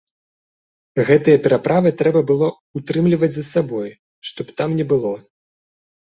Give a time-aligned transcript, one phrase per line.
[1.07, 2.47] Гэтыя пераправы трэба было
[2.79, 3.89] ўтрымліваць за сабой
[4.31, 5.13] што б там ні было.